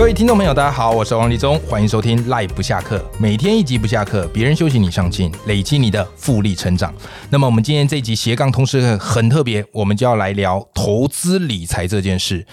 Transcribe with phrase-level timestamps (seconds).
[0.00, 6.90] 各位听众朋友，大家好，我是王立忠，欢迎收听 Live 不下课，每天一集不下课，别人休息你上进，累积你的复利成长。
[7.28, 12.46] 那么我们今天这一集斜杠通识课很特别，我们就要来聊投资理财这件事。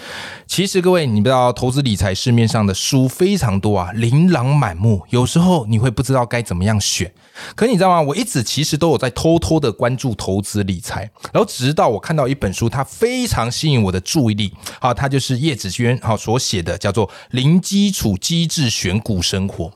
[0.46, 7.10] 其实各位，你不知道投资理财市面上的书非常多啊，琳琅满目，有时候你会不知道该怎么样选。
[7.54, 8.02] 可你知道吗？
[8.02, 14.52] 我一直其实都有在偷偷的关注投资理财，然后直到我看到一本书，它非常吸引我的注意力。
[14.78, 19.66] 好，它就是叶子娟好所写的，叫做《零基础机制选股生活》。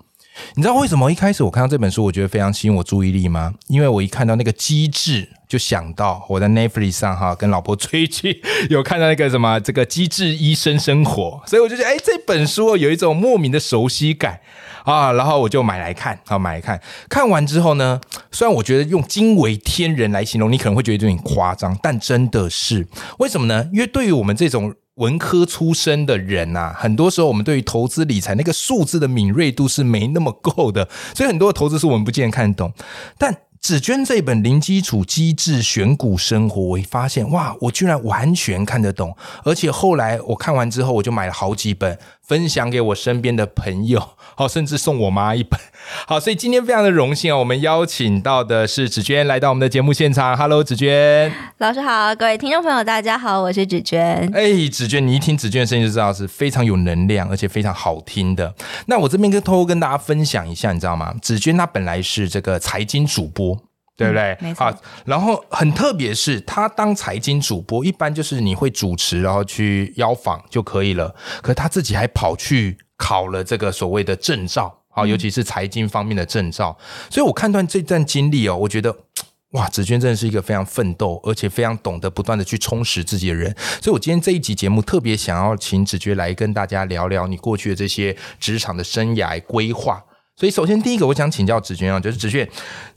[0.56, 3.54] 你知道为什么一开始我看到这本书，我觉得非常吸引我注意力吗？
[3.68, 14.40] 因为我一看到那个机制，就想到我在 Netflix 上哈跟老婆追剧，有看到那个什么这个机智医生生活，所以我就觉得哎，这本书有一种莫名的熟悉感。
[14.84, 16.80] 啊，然后我就买来看，好买来看。
[17.08, 18.00] 看完之后呢，
[18.32, 22.88] 虽然我觉得用惊为天人来形容，你可能会觉得有点夸张，但真的是
[23.20, 23.68] 为什么呢？
[23.72, 32.72] 因为对于我们这种文科出身的人呐，很多时候我们对于投资理财那个数字的敏锐度是没那么够的，所以很多投资是我们不见得看得懂。
[33.16, 44.10] 但紫娟这本零基础机制选股生活，我发现哇，我居然完全看得懂，而且后来我看完之后，我就买了好几本，分享给我身边的朋友。
[44.34, 45.60] 好，甚至送我妈一本。
[46.06, 50.36] 好，所以今天非常的荣幸啊，我们邀请到的是芷娟来到我们的节目现场。
[50.36, 54.30] Hello，芷娟老师好，各位听众朋友大家好，我是芷娟。
[54.32, 58.54] 哎，芷娟，你一听芷娟的声音就知道是非常有能量，而且非常好听的。
[58.86, 61.14] 那我这边跟偷偷跟大家分享一下，你知道吗？
[61.20, 63.58] 芷娟她本来是这个财经主播，
[63.96, 64.36] 对不对？
[64.40, 64.74] 没错。
[65.04, 71.14] 然后很特别是，他当财经主播，一般就是你会主持，然后去邀访就可以了。
[71.42, 72.78] 可他自己还跑去。
[72.98, 76.78] 考了这个所谓的证照，好，尤其是财经方面的证照，
[77.10, 78.96] 所以我看断这段经历哦，我觉得
[79.52, 83.52] 哇，子娟真的是一个非常奋斗，而且非常懂得不断的去充实自己的人。
[83.80, 90.04] 所以我今天这一集节目特别想要请子娟来跟大家聊聊你过去的这些职场的生涯规划。
[90.34, 92.48] 所以首先第一个，我想请教子轩啊，就是子轩，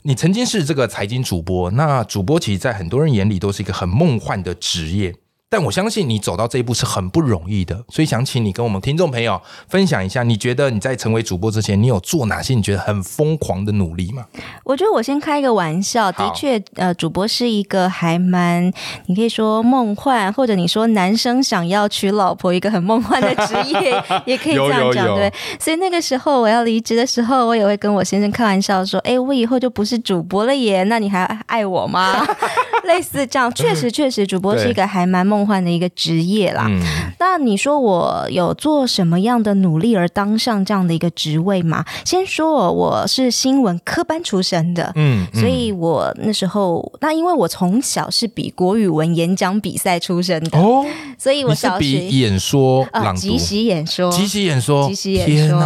[0.02, 5.14] 你曾经是这个财经主播，那主播其实，在很多人眼里都是一个很梦幻的职业。
[5.48, 14.24] 但我相信你走到这一步是很不容易的，所以想请你跟我们听众朋友分享一下，你觉得你在成为主播之前，你有做哪些你觉得很疯狂的努力吗？
[14.64, 18.72] 我觉得我先开一个玩笑，的确，呃，主播是一个还蛮，
[19.06, 25.32] 你可以说梦幻，或者你说男生想要娶老婆一个很梦幻的职业， 也可以这样讲，对。
[25.60, 32.26] 所以那个时候我要离职的时候，我也会跟我先生开玩笑说：“哎，我以后就不是主播了耶，那你还爱我吗？”
[32.82, 35.35] 类似这样，确实确实，主播是一个还蛮梦。
[35.36, 36.66] 梦幻的一个职业啦。
[37.18, 41.84] 那你说我有做什么样的努力而当上这样的一个职位吗？
[42.06, 50.86] 先说我是新闻科班出身的，嗯，所以我那时候，那因为我从小是比国语文演讲比赛出身的哦，
[51.18, 55.60] 所以我小学演说朗读、即席演说、即席演说、即席演说，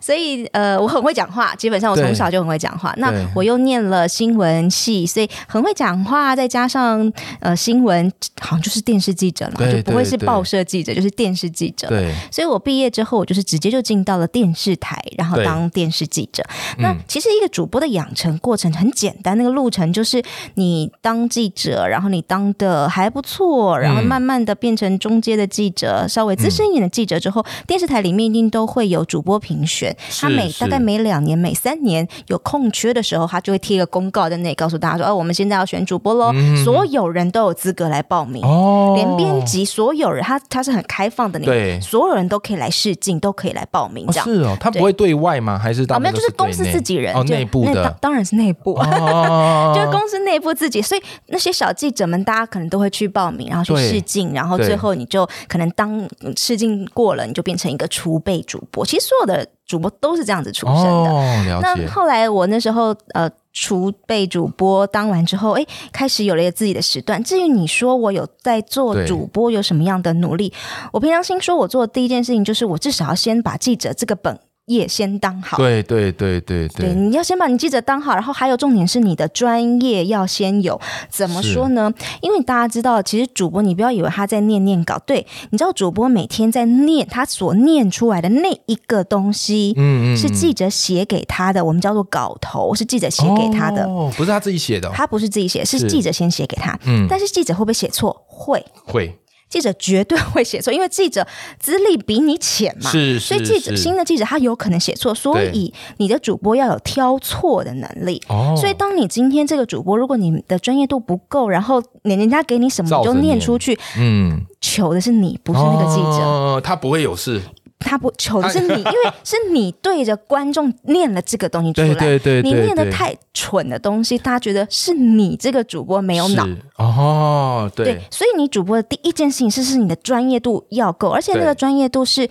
[0.00, 2.94] 所以呃，我很会讲话，基本上我从小就很会讲话。
[2.96, 9.01] 那我又念了新闻系，所以很会讲话，再加上呃新闻，好像就是电。
[9.02, 11.88] 是记者嘛，就不会是报社记者，就是电视记者。
[11.88, 16.42] 对，所以我毕业之后，我就是直接就进到了电视台，然后当电视记者。
[16.78, 20.22] 那其实一个主播的养成过程很简单，那个路程就是
[20.54, 29.94] 你当记者，然后你当的还不错，然后慢慢的变成中阶的记者，稍微资深一点的记者之后，电视台里面一定都会有主播评选。
[30.20, 36.32] 他每大概每两年、每三年有空缺的时候，他就会贴一个公告在那里告诉大家说：“哦，我们现在要选主播喽，
[36.64, 38.91] 所有人都有资格来报名。”哦。
[38.94, 44.56] 连编辑所有人，他他是很开放的，对，所有人都可以来试镜，都可以来报名，这样是哦。
[44.60, 45.58] 他不会对外吗？
[45.58, 46.14] 还是没有？
[46.14, 48.74] 就是公司自己人哦，内部的，当然是内部，
[49.74, 50.80] 就是公司内部自己。
[50.82, 58.84] 所以那些小记者们，大家可能都会去报名，然后去试镜，然后最后你就可能当试镜过了，你就变成一个储备主播。
[58.84, 59.46] 其实所有的。
[59.64, 61.60] 主播都是这样子出身的。
[61.62, 67.22] 那后来我那时候呃，储备主播当完之后，哎，开始有了自己的时段。
[67.22, 70.52] 至于你说我有在做主播，有什么样的努力？
[70.92, 74.38] 我平常心说，我做的第一件事情就是我至少要先把记者这个本。
[74.66, 80.80] 业先当好，对对对对对，你要先把你记者当好，然后还有重点是你的专业要先有。
[81.10, 81.92] 怎么说呢？
[82.20, 95.82] 因为大家知道，其实主播你不要以为他在念念稿，对，你知道主播每天在念他所念出来的那一个东西，嗯嗯，是记者写给他的，我们叫做稿头，是记者写给他的，哦，不是他自己写的，他不是自己写，是。
[95.92, 98.24] 记者先写给他，嗯，但是记者会不会写错？
[98.26, 98.64] 会。
[98.86, 99.14] 会。
[99.52, 101.26] 记者绝对会写错，因为记者
[101.60, 108.22] 资历比你浅嘛，是，所以记者新的记者他有可能写错，所以你的主播要有挑错的能力。
[108.28, 117.42] 哦，所以当你今天这个主播，如果你的专业度不够，然后人人家给你什么你就念出去，嗯，求的是你，不是那个记者，他不会有事。
[117.82, 126.46] 他不求的是你， 因为是你对着观众念了这个东西出来，对对对，你念的太蠢的东西，大家觉得是你这个主播没有脑。
[126.76, 132.28] 哦，对，所以你主播的第一件事情是是你的专业度要够，而且那个专业度是。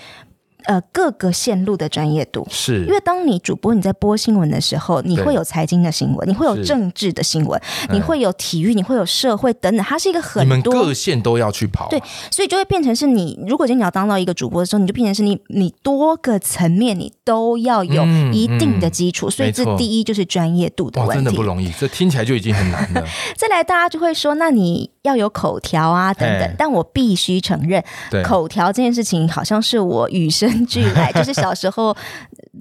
[0.66, 2.86] 呃，各个线路的专业度，是。
[2.86, 7.62] 因为当你主播你在播新闻的时候，你会有财经的新闻，你会有政治的新闻，
[7.92, 23.04] 你会有体育，你会有社会等等，它是一个很多各线都要去跑，对，所以就会变成是你，如果今天你要当到一个主播的时候，你就变成是你，你多个层面你都要有一定的基础，所以这第一就是专业度的问题，真的不容易，这听起来就已经很难了。
[23.38, 27.84] 再来，大家就会说，那你要有口条啊等等，但我必须承认，
[28.24, 31.42] 口条这件事情好像是我与生俱来， 就是。
[31.42, 31.96] 小时候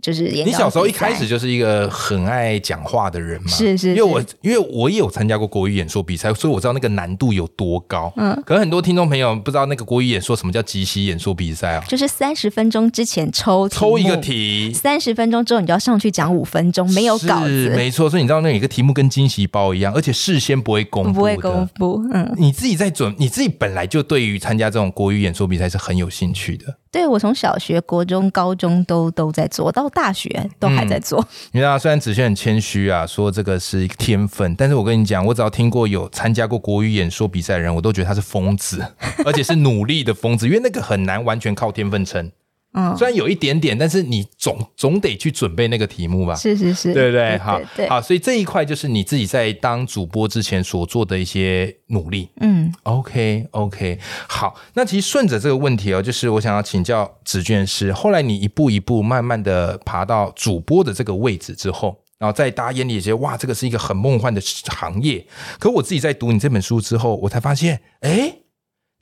[0.01, 8.11] 就是你小时候一开始就是一个很爱讲话的人嘛，是是，因为我因为我也有参加过国语演说比赛，所以我知道那个难度有多高。
[8.17, 11.85] 嗯，可能很多听众朋友不知道那个国语演说什么叫即席演说比赛啊？
[11.87, 18.09] 就是三十分钟之前抽抽一个题，三十分钟之后你就要上去讲五分钟，没有稿子，没错。
[18.09, 22.03] 所以你知道那一个题目跟惊喜包一样，而且事先不会公布，不会公布。
[22.15, 26.79] 嗯，你自己在准，你自己本来就对于参加这种国语演说比赛是很有兴趣的。
[26.93, 31.25] 对，我从小学、国中、高中都都在做到大学都还在做。
[31.53, 38.85] 你知道，虽然子轩很谦虚啊，说这个是天分，但是我跟你讲，我只要听过有参加过国语演说比赛的人，我都觉得他是疯子，
[39.25, 42.33] 而且是努力的疯子，因为那个很难完全靠天分撑。
[42.73, 46.37] 嗯，虽然有一点点，但是你总总得去准备那个题目吧？
[46.37, 47.37] 是是是，对不对？
[47.39, 52.29] 好，好，所以这一块就是你自己在当主播之前所做的一些努力。
[52.41, 65.27] 嗯，OK OK，好，那其实顺着这个问题哦，就是我想要请教子娟师，后来你一步一步慢慢的爬到主播的这个位置之后，然后在大家眼里觉得哇，这个是一个很梦幻的行业。
[65.59, 68.37] 可我自己在读你这本书之后，我才发现，哎。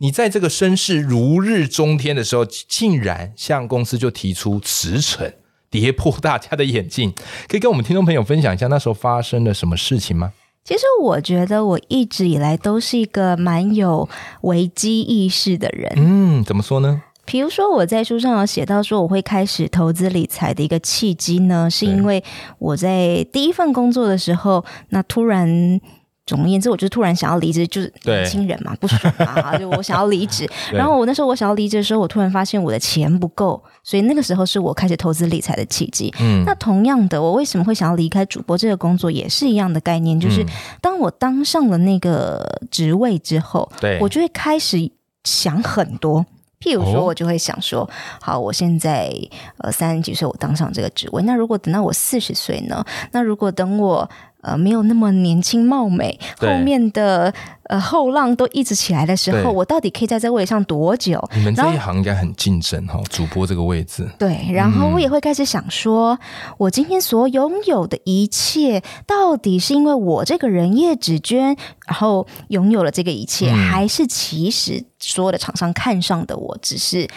[0.01, 5.33] 你在这个声势如日中天的时候，竟然向公司就提出辞呈，
[5.69, 7.13] 跌破大家的眼镜。
[7.49, 10.33] 可以跟我们听众朋友分享一下那时候发生了什么事情吗？
[10.63, 14.09] 其实我觉得我一直以来都是一个蛮有
[14.43, 15.93] 危机意识的人。
[15.97, 17.03] 嗯，怎么说呢？
[17.25, 22.23] 比如说我在书上有写到说我会开始投资理财的一个契机呢，是因为
[22.61, 25.81] 我在第一份工作的时候，那突然。
[26.29, 30.47] 总而言之，我就突然想要离职，就是年轻人嘛，不爽啊，就我想要离职。
[30.71, 36.15] 然后我那时候我想要离职的时候，我突然发现我的钱不够，所以那个时候是我开始投资理财的契机。
[36.21, 40.45] 嗯，那同样的，我为什么会想要离开主播这个工作，也是一样的概念，就是
[40.83, 44.91] 当我当上了那个职位之后，对我就会开始
[45.25, 46.27] 想很多。
[46.61, 47.89] 譬如说，我就会想说，
[48.21, 49.11] 好，我现在
[49.59, 52.85] 呃三十几岁，我当上这个职位，那如果等到我四十岁呢？
[53.13, 54.07] 那如果等我。
[54.43, 57.33] 呃，没有那么年轻貌美，后面的
[57.65, 61.23] 呃后浪都一直起来的时候，我到底可以在这个位置上多久？
[61.35, 64.09] 你们这一行应该很竞争哈，主播这个位置。
[64.17, 66.19] 对，然后我也会开始想说，
[66.57, 71.57] 我今天所拥有的一切，到底是因为我这个人叶芷娟，
[71.87, 77.09] 然后拥有了这个一切，还是其实所有的厂商看上的我只是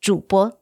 [0.00, 0.52] 主播？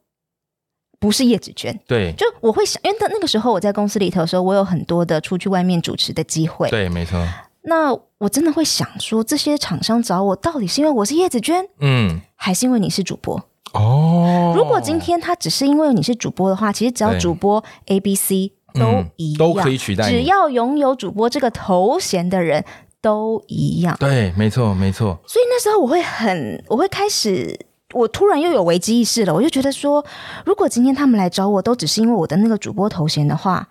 [0.99, 7.23] 不是叶子娟，对，就我会想，因为那那个时候我在公司里头的时候，我有很多的出去外面主持的机会，对，没错。
[7.63, 13.43] 那我真的会想说，这些厂商找我，到底是因为我是叶子娟，嗯，还是因为你是主播？
[13.73, 22.63] 哦，如果今天他只是因为你是主播的话，其实只要主播 A、B、C 都一样，都可以取代，只要拥有主播这个头衔的人
[23.01, 23.97] 都一样。
[23.99, 25.19] 对，没错，没错。
[25.27, 27.59] 所以那时候我会很，我会开始。
[27.93, 30.03] 我突然又有危机意识了，我就觉得说，
[30.45, 33.67] 如果今天他们来找我，都只是因为我的那个主播头衔的话，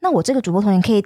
[0.00, 1.04] 那我这个主播头衔可以，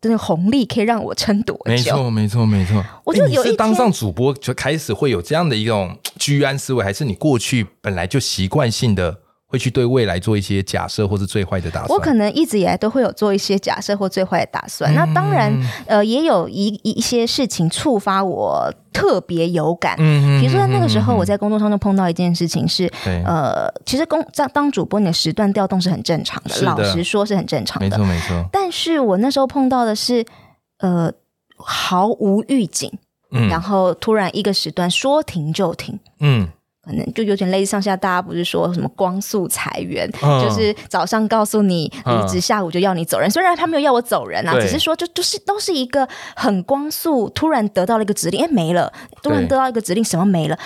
[0.00, 1.64] 这个红利可以让我撑多久？
[1.66, 2.84] 没错，没错，没错。
[3.04, 9.23] 我就有一当上主播就开始会有这样的一种居安思危，还是你过去本来就习惯性的？
[9.54, 11.96] 会去对未来做一些假设，或是最坏的打算。
[11.96, 14.92] 我可能一直以来都会有做一些假设或最坏的打算。
[14.96, 15.56] 那当然，
[15.86, 19.94] 呃，也有一一些事情触发我特别有感。
[20.00, 28.44] 嗯比如说在那个时候，我在工作上就碰到一件事情是，呃，其实工当当主播，你的时段调动是很正常的，老实说是很正常的，没错没错。
[28.50, 30.24] 但是我那时候碰到的是，
[30.78, 31.12] 呃，
[31.56, 32.90] 毫无预警，
[33.30, 36.48] 嗯，然后突然一个时段说停就停，嗯。
[36.84, 43.30] 可能就有点类似上下，大家不是说什么光速裁员，就是早上告诉你离职，下午就要你走人。
[43.30, 50.58] 虽然他没有要我走人啊，只是说就就是都是一个很光速，突然得到了一个指令，哎没了，突然得到一个指令，什么没了？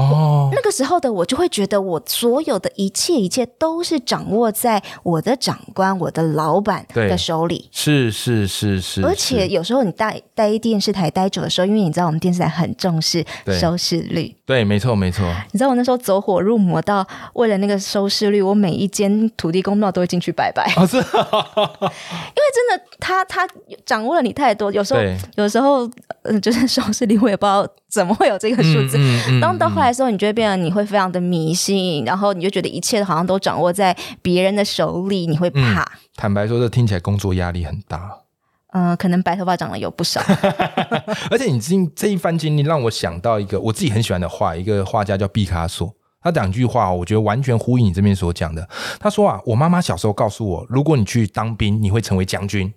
[0.00, 7.68] 哦，那个时候的我就会觉得，我所有的一切一切都是掌握在我的长官、我的老板的手里。
[7.72, 9.04] 是是是是。
[9.04, 13.24] 而且有时候你待待电视台待久的时候，因为你知道我们电视台很重视
[13.60, 14.34] 收视率。
[14.44, 15.24] 对，没错没错。
[15.52, 20.72] 你知道我那时候走火入魔到为了那个收视率，我每一间土地公庙都会进去拜拜。
[20.76, 20.96] 哦，是。
[21.00, 23.48] 因为真的，他他
[23.84, 25.00] 掌握了你太多，有时候
[25.36, 25.88] 有时候
[26.22, 28.98] 嗯，就是收视率我也不知道怎么会有这个数字。
[29.40, 35.86] 当到后来的时候，你就会变得你会非常的迷信，然后你就觉得一切好像都掌握在别人的手里，你会怕。
[36.16, 38.10] 坦白说，这听起来工作压力很大。
[38.72, 40.20] 嗯，可能白头发长得有不少。
[41.30, 45.92] 而且你今这一番经历，让我想到一个我自己很喜欢的画，一个画家叫毕卡索。
[46.22, 48.68] 他两句话，我觉得完全呼应你这边所讲的。
[49.00, 52.72] 他说啊，我妈妈小时候告诉我，如果你去当兵，你会成为将军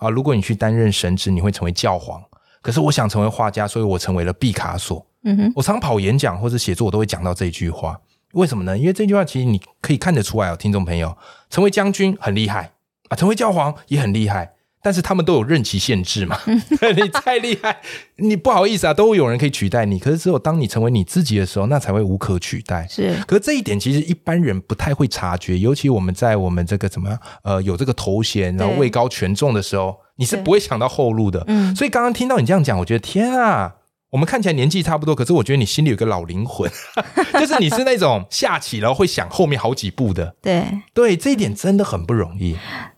[0.00, 2.20] 啊；如果你去担任神职，你会成为教皇。
[2.62, 5.06] 可是我想成为画家，所以我成为了毕卡索。
[5.26, 8.00] 嗯哼，我常跑演讲或者写作，我都会讲到这一句话。
[8.32, 8.78] 为什么呢？
[8.78, 11.16] 因为这句话其实你可以看得出来哦，听众朋友，
[11.50, 12.72] 成为将军很厉害
[13.08, 14.52] 啊，成为教皇也很厉害。
[14.82, 16.38] 但是他们都有任期限制嘛？
[16.46, 17.78] 你太厉害，
[18.18, 19.98] 你不好意思啊，都会有人可以取代你。
[19.98, 22.86] 可是只有当你成为你自己的时候，那才会无可取代。
[22.88, 31.42] 是，可是这一点其实一般人不太会察觉，尤其我们在我们这个怎么呃有这个头衔，然后位高权重的时候，你是不会想到后路的。
[31.48, 33.74] 嗯，所以刚刚听到你这样讲，我觉得天啊，
[34.10, 36.70] 我们看起来年纪差不多，可是我觉得你心里有个老灵魂，
[37.38, 40.34] 就是你是那种下棋然后会想后面好几步的。
[40.40, 42.56] 对，对，这一点真的很不容易。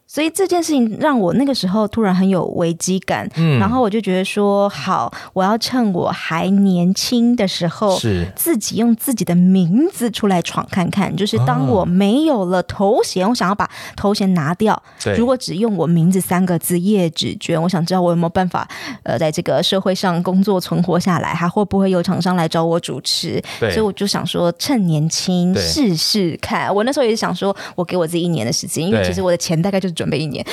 [0.09, 11.15] 所以这件事情让我那个时候突然很有危机感，嗯，然后我就觉得说，好，我要趁我还年轻的时候，是自己用自己的名字出来闯看看。
[11.15, 14.83] 就是当我没有了头衔，我想要把头衔拿掉。
[15.15, 18.67] 如果只用我名字三个字叶芷娟，我想知道我有没有办法，
[19.03, 23.43] 呃，在这个社会上工作存活下来，还会不会有厂商来找我主持？
[23.59, 26.75] 所以我就想说，趁年轻试试看。
[26.75, 29.98] 我那时候也是想说，我给我自己一年的时间，因为其实我的钱大概就是。
[29.99, 30.47] 准备一年，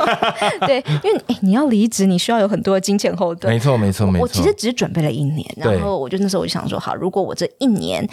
[0.66, 3.50] 对，因为你要离职，你需要有很多的金钱后盾。
[3.50, 4.22] 没错，没错，没错。
[4.22, 8.06] 我其实只准备了一年，然后我就那时候我就想说，好，如果我这一年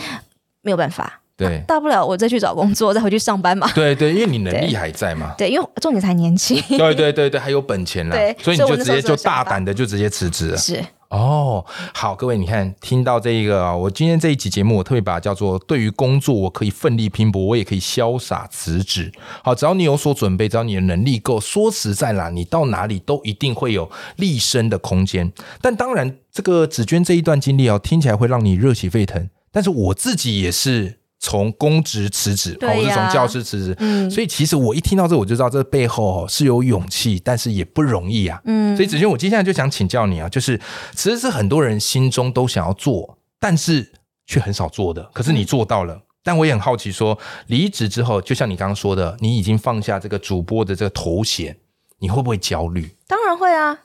[0.61, 3.69] 没有办法，对，大不了我再去找工作，再回去上班嘛。
[3.75, 5.33] 对对，因为你能力还在嘛。
[5.37, 6.61] 对，因为重点才年轻。
[6.69, 8.15] 对对对对，还有本钱了。
[8.15, 10.57] 对，所以你就直接就大胆的就直接辞职了。
[10.57, 10.81] 是。
[11.09, 19.11] 哦，好，各位，你看，听到这一个啊，我今天这一集节目，我特别把它叫做“对于工作，我可以奋力拼搏，我也可以潇洒辞职”。
[19.43, 25.33] 好，只要你有所准备，只要你的能力够，说实在啦，你到哪里都一定会有立身的空间。
[25.61, 30.98] 但当然，这个紫娟这一段经历啊，听起来会让你热血沸腾，但是我自己也是。
[31.19, 38.41] 从公职辞职，我是从教师辞职，所以其实我一听到这，我就知道这背后哦是有勇气，但是也不容易啊。
[38.45, 40.59] 嗯，所以子轩，我接下来就想请教你啊，就是
[40.95, 43.91] 其实是很多人心中都想要做，但是
[44.25, 46.01] 却很少做的，可是你做到了。
[46.23, 51.57] 但我也很好奇，说离职之后，就像你刚刚说的，你已经放下这个主播的这个头衔，
[51.99, 52.95] 你会不会焦虑？
[53.07, 53.79] 当然会啊。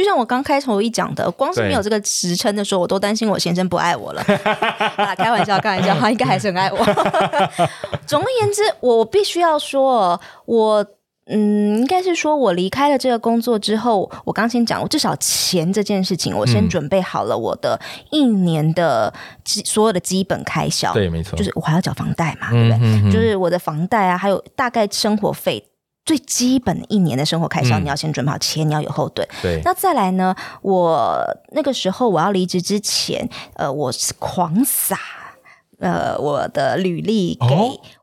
[0.00, 4.22] 就像我刚开头一讲的，光是没有这个职称的时候，我都担心我先生不爱我了。
[4.96, 6.78] 啊，开玩笑，开玩笑，他应该还是很爱我。
[8.08, 10.86] 总而言之，我必须要说，我
[11.26, 17.78] 嗯，应该是说我离开了这个工作之后，我刚先讲，我至少钱这件事情，我先准备好了我的
[18.10, 19.12] 一年的
[19.44, 20.94] 基所有的基本开销。
[20.94, 23.12] 对，没错，就是我还要缴房贷嘛，对不对？
[23.12, 25.69] 就是我的房贷啊，还有大概生活费。
[26.10, 29.24] 最基本的一年的生活开销，你要先准备好钱，你要有后盾。
[29.40, 30.34] 对，那再来呢？
[30.60, 34.98] 我那个时候我要离职之前，呃，我是狂撒，
[35.78, 37.46] 呃，我的履历给。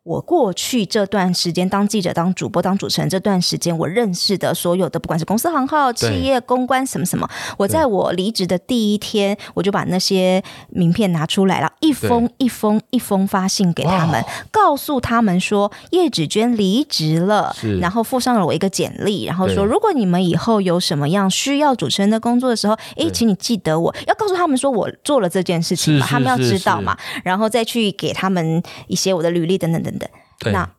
[0.08, 29.97] 我过去这段时间当记者、当主播、当主持人这段时间，我认识的所有的，不管是公司行号、企业公关什么什么，我在我离职的第一天，我就把那些名片拿出来了，一封一封一封发信给他们，告诉他们说叶芷娟离职了，然后附上了我一个简历，然后说如果你们以后有什么样需要主持人的工作的时候，哎，请你记得我要告诉他们说我做了这件事情嘛，他们要知道嘛，然后再去给他们一些我的履历等等等。
[30.52, 30.70] 那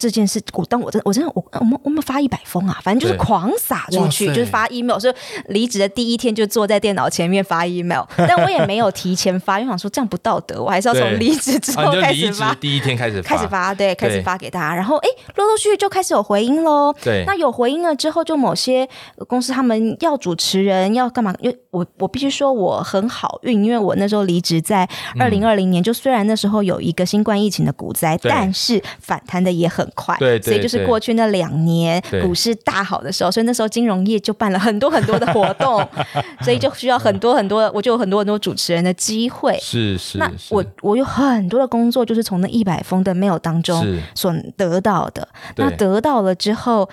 [0.00, 5.14] 这件事，我当我真我真的我我们我们发一百封啊，反正就是狂撒出去，就是发 email，说
[5.48, 16.94] 离职的第一天就坐在电脑前面发 email，但我也没有提前发，因为想说这样不道德，我还是要从离职之后开始发，第一天开始开始发，对，开始发给大家，然后哎，陆陆续续就开始有回音喽。
[17.02, 18.88] 对，那有回音了之后，就某些
[19.28, 21.34] 公司他们要主持人要干嘛？
[21.40, 24.88] 因为我我必须说我很好运，因为我那时候离职在
[25.18, 35.86] 二零二零年，就虽然那时候有一个新冠疫情的股灾，但是反弹的也很快，对，所以就是过去那两年股市大好的时候，所以那时候金融业就办了很多很多的活动，
[36.42, 39.58] 所以就需要很多很多，我就有很多很多主持人的机会。
[39.60, 45.28] 是是，那我我有很多的工作就是从那一百封的 mail 当中所得到的。
[45.56, 46.88] 那得到了之后，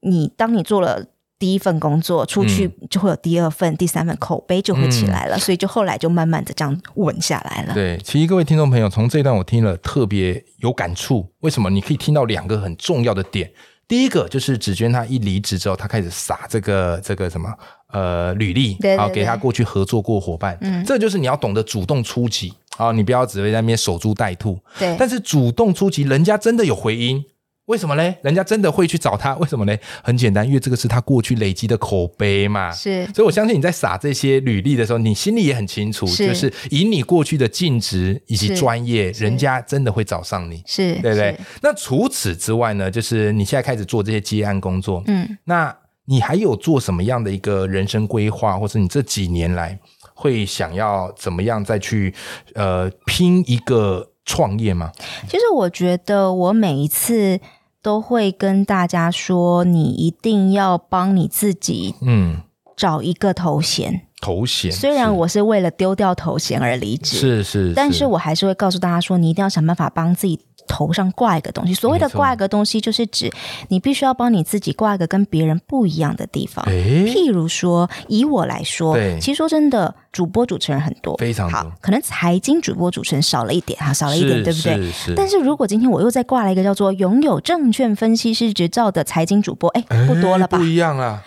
[0.00, 1.04] 你当你做了。
[1.42, 7.74] 第一份工作出去就会有第二份、第三份，口碑就会起来了，所以就后来就慢慢的这样稳下来了。
[7.74, 11.26] 对，其实各位听众朋友，从这段我听了特别有感触。
[11.40, 11.68] 为什么？
[11.68, 13.50] 你可以听到两个很重要的点。
[13.88, 17.52] 第一个就是紫娟她一离职之后，她开始撒这个这个什么
[17.90, 20.56] 呃履历，好给她过去合作过伙伴。
[20.60, 24.56] 嗯，这就是你要懂得主动出击啊，你不要只会在那边守株待兔。
[24.78, 27.24] 对，但是主动出击，人家真的有回音。
[27.72, 28.14] 为什么嘞？
[28.22, 29.34] 人家真的会去找他？
[29.36, 29.80] 为什么嘞？
[30.04, 32.70] 很简单，因为这个是他过去累积的口碑嘛。
[32.70, 41.34] 是，所以我相信你在撒这些履历的时候，你心里也很清楚，就是以你过去的尽职以及专业，人家真的会找上你，是对不对？
[41.62, 42.90] 那除此之外呢？
[42.90, 45.74] 就是你现在开始做这些接案工作，嗯，那
[46.04, 49.78] 你还有做什么样的一个人生规划，或者你这几年来
[50.14, 52.14] 会想要怎么样再去
[52.54, 54.10] 呃拼一个？
[54.24, 54.92] 创业吗？
[55.28, 57.40] 其实我觉得，我每一次
[57.82, 62.40] 都会跟大家说，你一定要帮你自己，嗯，
[62.76, 64.06] 找一个头衔。
[64.20, 64.70] 头衔。
[64.70, 70.38] 虽然我是为了丢掉头衔而离职，是是，但是我还是会告诉大家说，你一定要想办法帮自己。
[70.66, 73.30] 头上挂一个东西，所谓的挂一个东西，就是指
[73.68, 76.64] 你必须要帮你自己挂一个跟别人不一样的地方。
[76.66, 85.14] 譬如说，以我来说，其实说真的，主播主持人很多，非常好，可能财经主播主持人少了一点哈，少了一点，对不对？
[85.14, 90.58] 但是如果今天我又再挂了一个叫做拥有证券分析师执照的财经主播，哎，不多了吧？
[90.58, 91.22] 不一样啊，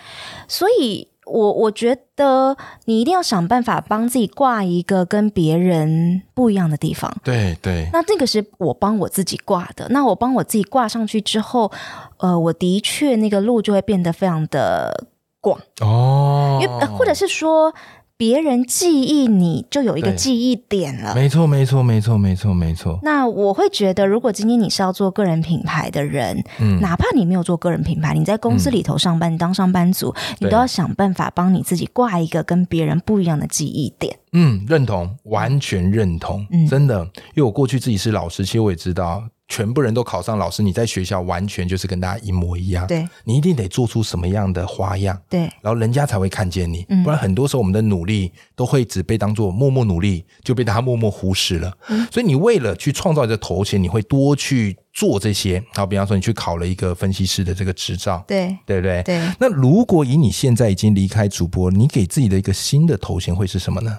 [0.48, 1.08] 所以。
[1.26, 2.56] 我我觉得
[2.86, 7.14] 你一定要想办法帮自己挂一个跟别人不一样的地方。
[7.22, 9.86] 对对，那这个是我帮我自己挂的。
[9.90, 11.70] 那我帮我自己挂上去之后，
[12.18, 15.06] 呃，我的确那个路就会变得非常的
[15.40, 17.74] 广哦，因为或者是说。
[18.18, 22.98] 别人记忆你就有一个记忆点了，没错，没错，没错，没错，没错。
[23.02, 34.18] 那我会觉得，如果今天你是要做个人品牌的人，嗯，哪怕你没有做个人品牌，你在公司里头上班，你当上班族，你都要想办法帮你自己挂一个跟别人不一样的记忆点。
[34.32, 39.22] 嗯，认同，完全认同，真的，因为我过去自己是老师，其实我也知道。
[39.48, 42.86] 全部人都考上老师，你在学校完全就是跟大家一模一样。
[42.86, 46.84] 对，你一定得做出什么样的花样，对，然后人家才会看见你。
[47.04, 51.72] 不然很多时候我们的努力都会只被当做默默努力，就被大家默默忽视了。
[52.10, 55.62] 所以你为了去创造一个头衔，你会多去做这些。
[55.74, 59.02] 好，比方说你去考了一个分析师的这个执照，对，对不对？
[59.04, 59.20] 对。
[59.38, 63.98] 那如果以你现在已经离开主播，你给自己的一个新的头衔会是什么呢？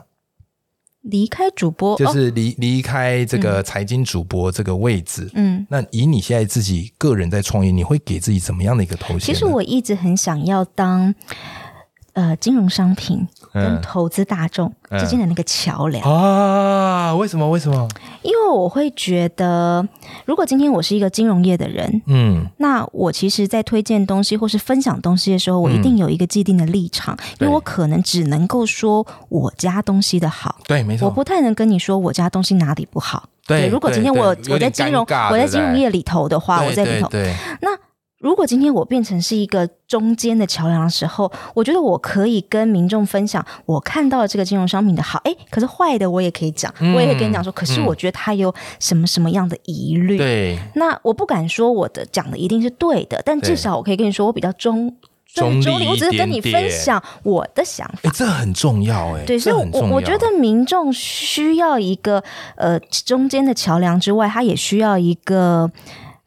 [1.10, 5.30] 离开主播，就是离离开这个财经主播这个位置。
[5.34, 9.20] 嗯，那以你现在自己个人在创业，你会给自己怎么样的一个头衔？
[9.20, 11.14] 其实我一直很想要当。
[12.18, 17.14] 呃，金融商品跟投资大众之间的那个桥梁啊？
[17.14, 17.48] 为什么？
[17.48, 17.88] 为什么？
[18.24, 19.88] 因为我会觉得，
[20.26, 33.30] 如果今天我是一个金融业的人，嗯，那我其实，在推荐东西或是分享东西的时候，我一定有一个既定的立场，因为我可能只能够说我家东西的好，对，没错，我不太能跟你说我家东西哪里不好。
[33.46, 37.08] 对，如果今天我我在金融我在金融业里头的话，我在里头，
[37.62, 37.78] 那。
[38.20, 50.18] 如果今天我变成是一个中间的桥梁的时候，我觉得我可以跟民众分享我看到的这个金融商品的好，哎，可是坏的我也可以讲，我也会跟你讲说，可是我觉得它有什么什么样的疑虑。
[50.18, 54.92] 对，那我不敢说我的讲的一定是对的，但至少我可以跟你说，我比较中
[55.36, 58.10] 中立，我只是跟你分享我的想法。
[58.10, 62.24] 哎，这很重要，哎，对，所以我我觉得民众需要一个
[62.56, 65.72] 呃中间的桥梁之外，他也需要一个。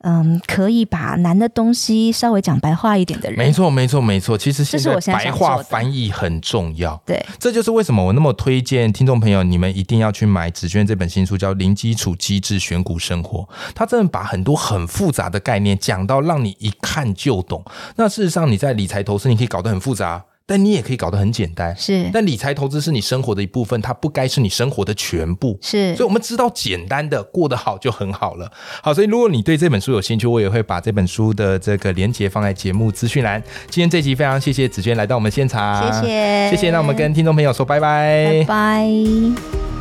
[0.03, 4.39] 嗯，可以把难的东西稍微讲白话一点的人，没错，没错，没错。
[4.39, 13.41] 其实现在白话翻译很重要，对，这就是为什么我那么推荐听众朋友，你们一定要去买紫娟这本新书，叫《零基础机制选股生活》。
[13.75, 17.63] 它真的把很多很复杂的概念讲到让你一看就懂。
[17.97, 20.25] 那事实上，你在理财投资，你可以搞得很复杂。
[20.51, 22.11] 但你也可以搞得很简单，是。
[22.13, 25.95] 但理财投资是你生活的一部分，它不该是你生活的全部，是。
[25.95, 28.51] 所以，我们知道简单的过得好就很好了。
[28.83, 33.41] 好，所以如果你对这本书有兴趣，我也会把这本书的这个连接放在节目资讯栏。
[33.69, 36.71] 今天这集非常谢谢子娟来到我们现场，谢谢，谢谢。
[36.73, 39.80] 那我们跟听众朋友说拜拜，拜拜。